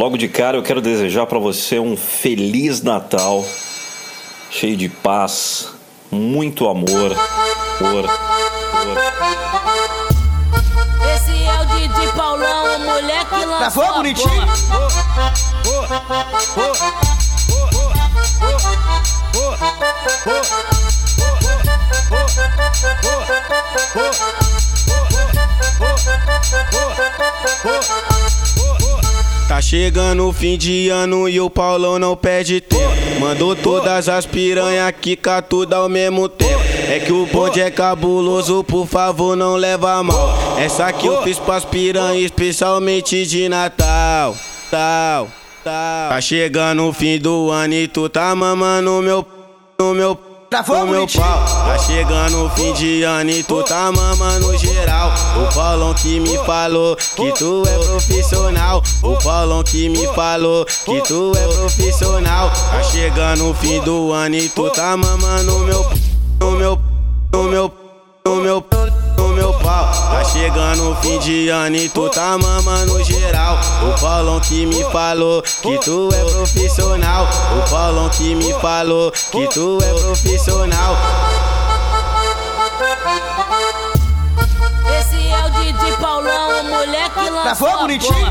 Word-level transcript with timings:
Logo 0.00 0.16
de 0.16 0.28
cara 0.28 0.56
eu 0.56 0.62
quero 0.62 0.80
desejar 0.80 1.26
para 1.26 1.38
você 1.38 1.78
um 1.78 1.94
feliz 1.94 2.80
Natal, 2.80 3.44
cheio 4.50 4.74
de 4.74 4.88
paz, 4.88 5.74
muito 6.10 6.66
amor. 6.70 7.14
amor, 7.78 8.08
amor. 8.80 8.96
Esse 11.14 11.44
é 11.44 11.60
o 11.60 11.66
Didi 11.66 12.12
Paulão, 12.16 12.76
o 12.76 12.78
moleque 12.78 13.44
lançou 13.44 13.58
Gravou 13.58 13.84
a 13.84 13.92
bonitinho? 13.92 14.48
Tá 29.60 29.64
chegando 29.64 30.26
o 30.26 30.32
fim 30.32 30.56
de 30.56 30.88
ano 30.88 31.28
e 31.28 31.38
o 31.38 31.50
Paulão 31.50 31.98
não 31.98 32.16
perde 32.16 32.62
tempo. 32.62 32.82
Mandou 33.20 33.54
todas 33.54 34.08
as 34.08 34.24
piranha 34.24 34.90
quicar 34.90 35.42
tudo 35.42 35.74
ao 35.74 35.86
mesmo 35.86 36.30
tempo. 36.30 36.62
É 36.88 36.98
que 36.98 37.12
o 37.12 37.26
bonde 37.26 37.60
é 37.60 37.70
cabuloso, 37.70 38.64
por 38.64 38.86
favor, 38.86 39.36
não 39.36 39.56
leva 39.56 40.02
mal. 40.02 40.56
Essa 40.58 40.86
aqui 40.86 41.06
eu 41.06 41.22
fiz 41.22 41.38
pras 41.38 41.62
piranha, 41.62 42.18
especialmente 42.24 43.26
de 43.26 43.50
Natal. 43.50 44.34
Tal, 44.70 45.28
tal. 45.62 46.08
Tá 46.08 46.20
chegando 46.22 46.88
o 46.88 46.92
fim 46.94 47.18
do 47.18 47.50
ano 47.50 47.74
e 47.74 47.86
tu 47.86 48.08
tá 48.08 48.34
mamando 48.34 49.02
meu. 49.02 49.26
No 49.78 49.92
meu 49.92 50.29
Gravou 50.52 50.78
no 50.78 50.86
meu 50.86 50.94
bonitinho? 50.94 51.22
pau. 51.22 51.44
Tá 51.64 51.78
chegando 51.78 52.44
o 52.44 52.50
fim 52.50 52.72
de 52.72 53.04
ano 53.04 53.30
e 53.30 53.40
tu 53.40 53.62
tá 53.62 53.92
mamando 53.92 54.58
geral. 54.58 55.12
O 55.36 55.54
Paulão 55.54 55.94
que 55.94 56.18
me 56.18 56.36
falou 56.38 56.96
que 56.96 57.32
tu 57.34 57.62
é 57.68 57.78
profissional. 57.78 58.82
O 59.00 59.16
Paulão 59.22 59.62
que 59.62 59.88
me 59.88 60.08
falou 60.08 60.66
que 60.66 61.00
tu 61.02 61.30
é 61.36 61.46
profissional. 61.54 62.50
Tá 62.50 62.82
chegando 62.82 63.48
o 63.48 63.54
fim 63.54 63.80
do 63.82 64.12
ano 64.12 64.34
e 64.34 64.48
tu 64.48 64.68
tá 64.70 64.96
mamando 64.96 65.60
meu. 65.60 65.84
No 65.84 66.09
ano 71.50 71.76
e 71.76 71.88
tu 71.88 72.08
tá 72.08 72.38
mamando 72.38 73.02
geral. 73.02 73.58
O 73.82 74.00
Paulão 74.00 74.38
que 74.40 74.64
me 74.66 74.84
falou 74.90 75.42
que 75.42 75.78
tu 75.78 76.08
é 76.12 76.24
profissional. 76.30 77.26
O 77.58 77.70
Paulão 77.70 78.08
que 78.10 78.34
me 78.34 78.52
falou 78.60 79.10
que 79.10 79.48
tu 79.48 79.78
é 79.82 79.92
profissional. 80.00 80.96
Esse 84.98 85.28
é 85.28 85.46
o 85.46 85.50
Didi 85.50 85.92
Paulão, 86.00 86.60
o 86.60 86.64
moleque 86.64 87.30
lançou 87.30 87.42
Gravou 87.42 87.68
a 87.68 87.76
bonitinho? 87.78 88.30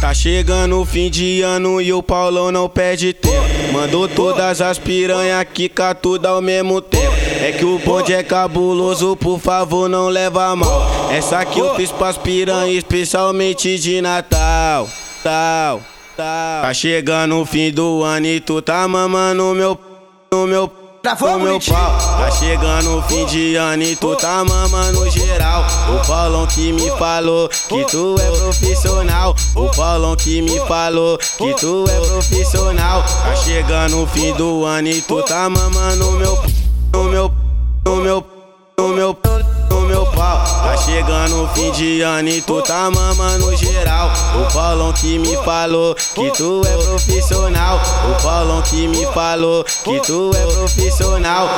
Tá 0.00 0.14
chegando 0.14 0.80
o 0.80 0.86
fim 0.86 1.10
de 1.10 1.42
ano 1.42 1.80
e 1.82 1.92
o 1.92 2.02
Paulão 2.02 2.50
não 2.50 2.68
perde 2.68 3.12
tempo. 3.12 3.72
Mandou 3.72 4.08
todas 4.08 4.60
as 4.60 4.78
piranha 4.78 5.44
quicar 5.44 5.94
tudo 5.94 6.26
ao 6.26 6.40
mesmo 6.40 6.80
tempo. 6.80 7.14
É 7.42 7.52
que 7.52 7.64
o 7.64 7.78
bonde 7.78 8.14
é 8.14 8.22
cabuloso, 8.22 9.16
por 9.16 9.38
favor, 9.38 9.88
não 9.88 10.08
leva 10.08 10.56
mal. 10.56 10.88
Essa 11.10 11.40
aqui 11.40 11.58
eu 11.58 11.74
fiz 11.74 11.92
pras 11.92 12.16
piranha, 12.16 12.72
especialmente 12.72 13.78
de 13.78 14.00
Natal. 14.00 14.88
Tal, 15.22 15.82
tal. 16.16 16.62
Tá 16.62 16.72
chegando 16.72 17.36
o 17.36 17.44
fim 17.44 17.70
do 17.70 18.02
ano 18.02 18.26
e 18.26 18.40
tu 18.40 18.62
tá 18.62 18.88
mamando 18.88 19.54
meu. 19.54 19.78
No 20.32 20.46
meu. 20.46 20.87
No 21.08 21.38
meu 21.38 21.58
pau, 21.58 21.96
tá 22.18 22.30
chegando 22.30 22.98
o 22.98 23.02
fim 23.02 23.24
de 23.24 23.56
ano 23.56 23.82
e 23.82 23.96
tu 23.96 24.14
tá 24.14 24.44
mamando 24.44 25.08
geral. 25.08 25.64
O 25.88 26.06
Paulão 26.06 26.46
que 26.46 26.70
me 26.70 26.90
falou 26.98 27.48
que 27.48 27.82
tu 27.86 28.14
é 28.20 28.30
profissional. 28.38 29.34
O 29.54 29.70
Paulão 29.74 30.14
que 30.14 30.42
me 30.42 30.60
falou 30.66 31.16
que 31.16 31.54
tu 31.54 31.86
é 31.88 32.06
profissional. 32.08 33.02
Tá 33.02 33.34
chegando 33.36 34.02
o 34.02 34.06
fim 34.06 34.34
do 34.34 34.66
ano 34.66 34.88
e 34.88 35.00
tu 35.00 35.22
tá 35.22 35.48
mamando 35.48 36.12
meu. 36.12 36.38
No 36.92 37.04
meu. 37.04 37.27
E 41.80 42.42
tu 42.42 42.60
tá 42.60 42.90
mamando 42.90 43.54
geral. 43.56 44.10
O 44.34 44.52
Paulão 44.52 44.92
que 44.92 45.16
me 45.16 45.36
falou 45.44 45.94
que 45.94 46.30
tu 46.32 46.60
é 46.66 46.76
profissional. 46.76 47.80
O 48.10 48.20
Paulão 48.20 48.60
que 48.62 48.88
me 48.88 49.06
falou 49.12 49.62
que 49.84 50.00
tu 50.00 50.30
é 50.34 50.44
profissional. 50.46 51.48